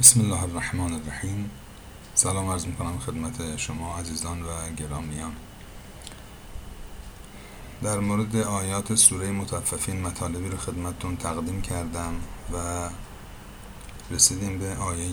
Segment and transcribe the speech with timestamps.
[0.00, 1.50] بسم الله الرحمن الرحیم.
[2.14, 5.32] سلام عرض می‌کنم خدمت شما عزیزان و گرامیان.
[7.82, 12.14] در مورد آیات سوره متففین مطالبی رو خدمتتون تقدیم کردم
[12.52, 12.88] و
[14.10, 15.12] رسیدیم به آیه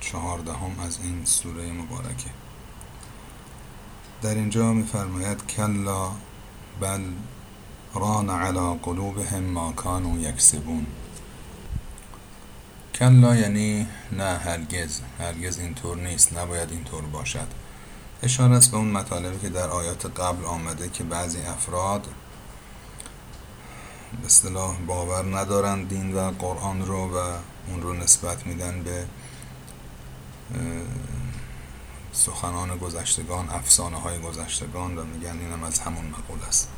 [0.00, 2.30] چهاردهم از این سوره مبارکه.
[4.22, 6.10] در اینجا میفرماید کلا
[6.80, 7.02] بل
[7.94, 10.86] ران علی قلوبهم ما کانوا یکسبون.
[12.94, 15.00] کلا یعنی نه هرگز.
[15.18, 16.38] هرگز اینطور نیست.
[16.38, 17.46] نباید اینطور باشد.
[18.22, 22.06] اشاره است به اون مطالبی که در آیات قبل آمده که بعضی افراد
[24.20, 27.18] به اصطلاح باور ندارند دین و قرآن رو و
[27.68, 29.04] اون رو نسبت میدن به
[32.12, 36.68] سخنان گذشتگان افسانه های گذشتگان و میگن اینم از همون مقول است.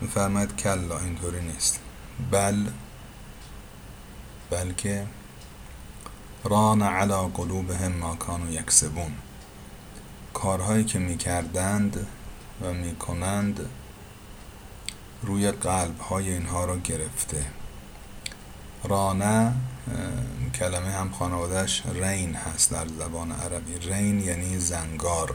[0.00, 1.80] میفرماید کلا اینطوری نیست.
[2.30, 2.66] بل
[4.52, 5.06] بلکه
[6.44, 9.12] ران علی قلوبهم ما کانوا یکسبون.
[10.34, 12.06] کارهایی که می‌کردند
[12.62, 13.66] و می‌کنند
[15.22, 17.46] روی قلب های اینها را گرفته.
[18.84, 19.52] رانه
[20.54, 23.78] کلمه هم خانوادهش رین هست در زبان عربی.
[23.78, 25.34] رین یعنی زنگار.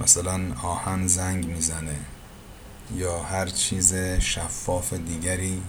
[0.00, 1.96] مثلا آهن زنگ می‌زنه
[2.94, 5.62] یا هر چیز شفاف دیگری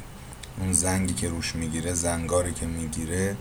[0.58, 3.36] اون زنگی که روش می‌گیره زنگاری که می‌گیره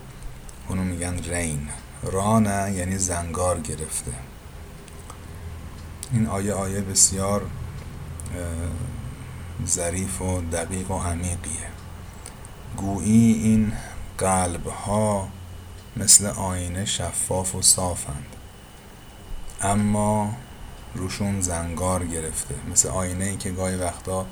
[0.67, 1.69] اونو میگن رین.
[2.03, 4.11] رانه یعنی زنگار گرفته.
[6.11, 7.41] این آیه آیه بسیار
[9.65, 11.69] ظریف و دقیق و عمیقیه.
[12.77, 13.73] گویی این
[14.17, 15.27] قلب ها
[15.97, 18.35] مثل آینه شفاف و صافند.
[19.61, 20.33] اما
[20.95, 22.55] روشون زنگار گرفته.
[22.71, 24.25] مثل آینه ای که گاهی وقتا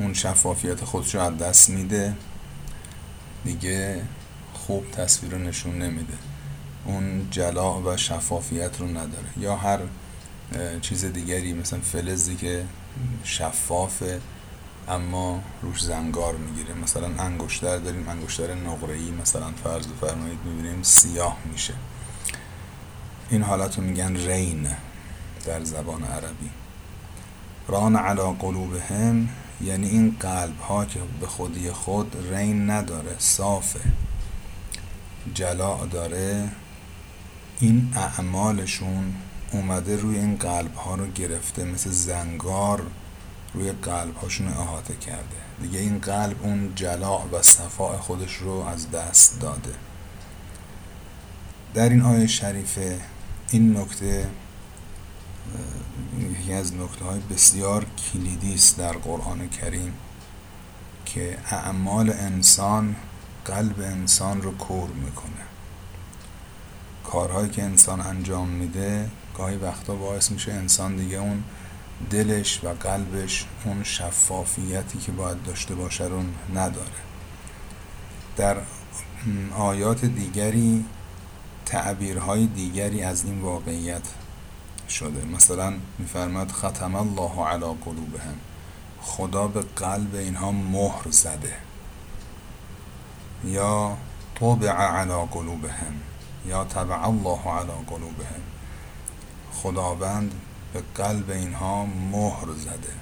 [0.00, 2.14] اون شفافیت خودش رو از دست میده
[3.44, 4.02] دیگه
[4.54, 6.18] خوب تصویر رو نشون نمیده.
[6.84, 9.28] اون جلا و شفافیت رو نداره.
[9.36, 9.78] یا هر
[10.80, 12.64] چیز دیگری مثلا فلزی که
[13.24, 14.20] شفافه
[14.88, 16.74] اما روش زنگار می‌گیره.
[16.74, 21.74] مثلا انگشتر داریم انگشتر نقره‌ای مثلا فرض فرمایید می‌بینیم سیاه میشه.
[23.30, 24.68] این حالت رو میگن رین
[25.46, 26.50] در زبان عربی.
[27.68, 29.28] ران علا قلوبهم
[29.64, 33.80] یعنی این قلب ها که به خودی خود رین نداره صافه.
[35.34, 36.48] جلا داره.
[37.60, 39.14] این اعمالشون
[39.52, 42.82] اومده روی این قلب ها رو گرفته مثل زنگار
[43.54, 45.36] روی قلب هاشون احاطه کرده.
[45.62, 49.74] دیگه این قلب اون جلا و صفاء خودش رو از دست داده.
[51.74, 53.00] در این آیه شریفه
[53.50, 54.26] این نکته
[56.18, 59.92] یکی از نکته های بسیار کلیدی است در قرآن کریم
[61.04, 62.96] که اعمال انسان
[63.44, 65.44] قلب انسان رو کور می‌کنه.
[67.04, 71.44] کارهایی که انسان انجام میده گاهی وقتا باعث میشه انسان دیگه اون
[72.10, 76.22] دلش و قلبش اون شفافیتی که باید داشته باشه رو
[76.54, 77.00] نداره.
[78.36, 78.56] در
[79.58, 80.84] آیات دیگری
[81.66, 84.02] تعبیرهای دیگری از این واقعیت
[84.90, 85.24] شده.
[85.24, 88.38] مثلا میفرماد ختم الله علی قلوبهم.
[89.00, 91.56] خدا به قلب اینها مهر زده.
[93.44, 93.96] یا
[94.34, 95.94] طبع علی قلوبهم.
[96.46, 98.42] یا طبع الله علی قلوبهم.
[99.52, 100.34] خداوند
[100.72, 102.94] به قلب اینها مهر زده.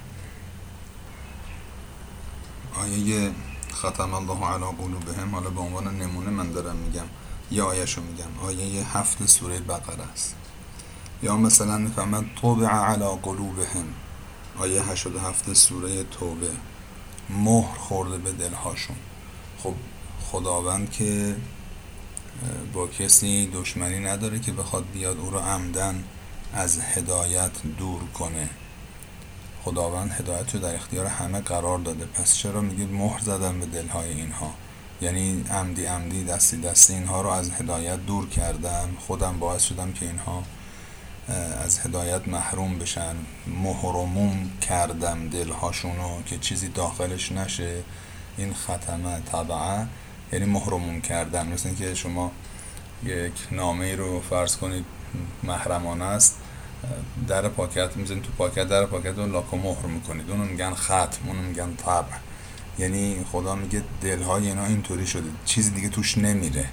[2.82, 3.31] آیه
[3.72, 7.06] ختم الله علی قلوبهم حالا به عنوان نمونه من دارم میگم
[7.50, 8.38] یا آیهشو میگم.
[8.43, 10.38] آیه هفت سوره بقره است.
[11.22, 13.84] یا مثلا می‌فهمن طبع علی قلوبهم.
[14.58, 16.50] آیه 87 سوره توبه.
[17.30, 18.96] مهر خورده به دلهاشون.
[19.62, 19.74] خب
[20.30, 21.36] خداوند که
[22.72, 26.04] با کسی دشمنی نداره که بخواد بیاد او رو عمدن
[26.54, 28.48] از هدایت دور کنه.
[29.64, 32.04] خداوند هدایت رو در اختیار همه قرار داده.
[32.06, 34.54] پس چرا میگید مهر زدن به دلهای اینها؟
[35.00, 40.06] یعنی عمدی عمدی دستی دستی اینها رو از هدایت دور کردم خودم باعث شدم که
[40.06, 40.43] اینها
[41.64, 43.14] از هدایت محروم بشن
[43.46, 47.82] محرومون کردم دلهاشونو که چیزی داخلش نشه.
[48.38, 49.86] این ختمه طبعه
[50.32, 51.46] یعنی محرومون کردن.
[51.46, 52.32] مثل که شما
[53.04, 54.84] یک نامه رو فرض کنید
[55.42, 56.36] محرمانه است
[57.28, 60.31] در پاکت می‌زنید تو پاکت در پاکت رو لاکو مهر می‌کنید.
[60.31, 62.16] اونو میگن ختم اونو میگن طبع.
[62.78, 65.31] یعنی خدا میگه دلهای اینا اینطوری شده.
[65.44, 66.69] چیزی دیگه توش نمیره.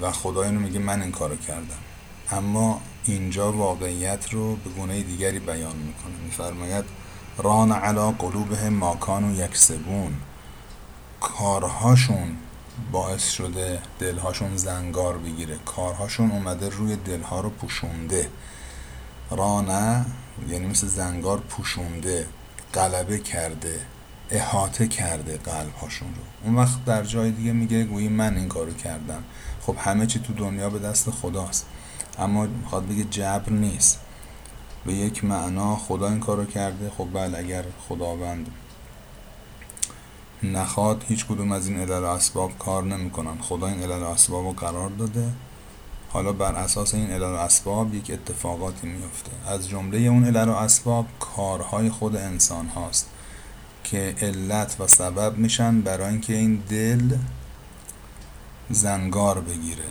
[0.00, 1.78] و خدا اینو میگه من این کارو کردم.
[2.30, 6.14] اما اینجا واقعیت رو به گونه دیگری بیان می‌کنه.
[6.24, 6.84] میفرماید
[7.38, 10.14] ران علا قلوبه ماکان و یکسبون.
[11.20, 12.36] کارهاشون
[12.92, 15.58] باعث شده دلهاشون زنگار بگیره.
[15.66, 18.28] کارهاشون اومده روی دلها رو پوشونده.
[19.30, 20.06] رانه
[20.48, 22.26] یعنی مثل زنگار پوشونده
[22.74, 23.80] غلبه کرده
[24.30, 26.22] احاطه کرده قلبهاشون رو.
[26.44, 29.24] اون وقت در جای دیگه میگه گویی من این کارو کردم.
[29.66, 31.66] خب همه چی تو دنیا به دست خداست.
[32.18, 34.00] اما می‌خواد بگه جبر نیست.
[34.86, 36.90] به یک معنا خدا این کارو کرده.
[36.98, 38.50] خب بله اگر خداوند
[40.42, 43.38] نخواد هیچ کدوم از این علل و اسباب کار نمی‌کنن.
[43.40, 45.32] خدا این علل و اسباب رو قرار داده.
[46.08, 50.52] حالا بر اساس این علل و اسباب یک اتفاقاتی میفته از جمله اون علل و
[50.52, 53.08] اسباب کارهای خود انسان هاست
[53.84, 57.16] که علت و سبب میشن برای اینکه این دل
[58.70, 59.84] زنگار بگیره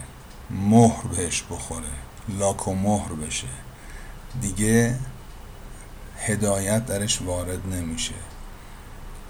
[0.50, 2.13] مهر بهش بخوره.
[2.30, 3.48] لاک و مهر بشه.
[4.42, 5.00] دیگه
[6.18, 8.14] هدایت درش وارد نمیشه.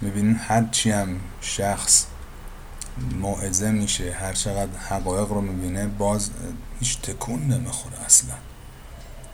[0.02, 2.06] می‌بینین هر چی هم شخص
[3.20, 6.30] موعظه میشه هر چقدر حقایق رو می‌بینه باز
[6.80, 8.36] هیچ تکون نمی‌خوره اصلا.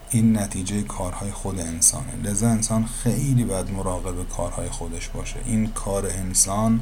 [0.09, 2.15] این نتیجه کارهای خود انسانه.
[2.23, 5.39] لذا انسان خیلی باید مراقب کارهای خودش باشه.
[5.45, 6.81] این کار انسان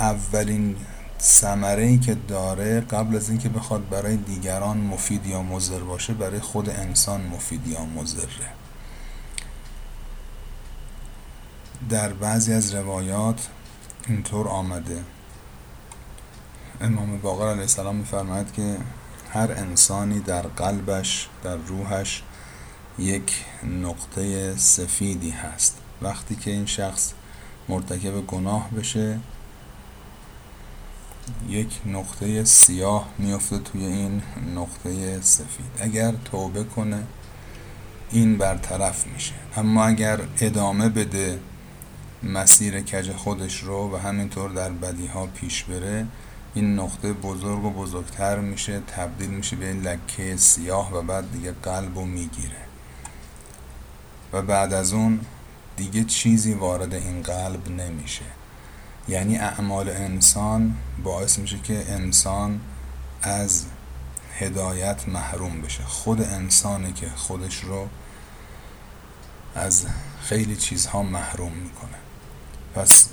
[0.00, 0.76] اولین
[1.20, 6.40] ثمره ای که داره قبل از اینکه بخواد برای دیگران مفید یا مضر باشه برای
[6.40, 8.28] خود انسان مفید یا مضره.
[11.90, 13.48] در بعضی از روایات
[14.08, 15.04] اینطور آمده.
[16.80, 18.76] امام باقر علیه السلام میفرماید که
[19.30, 22.22] هر انسانی در قلبش در روحش
[22.98, 23.44] یک
[23.82, 25.78] نقطه سفیدی هست.
[26.02, 27.12] وقتی که این شخص
[27.68, 29.18] مرتکب گناه بشه
[31.48, 34.22] یک نقطه سیاه میفته توی این
[34.54, 35.66] نقطه سفید.
[35.80, 37.02] اگر توبه کنه
[38.10, 39.34] این برطرف میشه.
[39.56, 41.38] اما اگر ادامه بده
[42.22, 46.06] مسیر کج خودش رو و همینطور در بدی ها پیش بره
[46.54, 51.52] این نقطه بزرگ و بزرگتر میشه تبدیل میشه به این لکه سیاه و بعد دیگه
[51.62, 52.68] قلب رو می‌گیره.
[54.32, 55.20] و بعد از اون
[55.76, 58.24] دیگه چیزی وارد این قلب نمیشه.
[59.08, 62.60] یعنی اعمال انسان باعث میشه که انسان
[63.22, 63.64] از
[64.38, 65.84] هدایت محروم بشه.
[65.84, 67.88] خود انسانه که خودش رو
[69.54, 69.86] از
[70.22, 71.98] خیلی چیزها محروم می‌کنه.
[72.74, 73.08] پس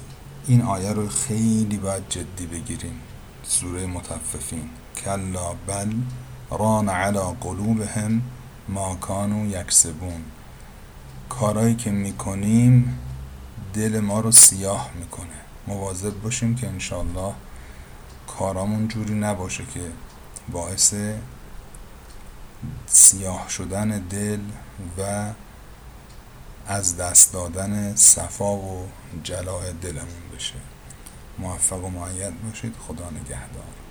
[0.48, 3.00] این آیه رو خیلی باید جدی بگیریم.
[3.44, 4.70] سوره متففین
[5.06, 5.94] کلا بل
[6.52, 8.22] ران علی قلوبهم
[8.70, 10.24] ما کانوا یکسبون.
[11.30, 13.00] کارایی که می‌کنیم
[13.74, 15.45] دل ما رو سیاه می‌کنه.
[15.68, 17.34] مواظب باشیم که انشالله
[18.28, 19.92] کارامون جوری نباشه که
[20.52, 20.94] باعث
[22.88, 24.40] سیاه شدن دل
[24.98, 25.32] و
[26.68, 28.88] از دست دادن صفا و
[29.24, 30.56] جلاء دلمون بشه.
[31.38, 32.76] موفق و معید باشید.
[32.88, 33.85] خدا نگهدار.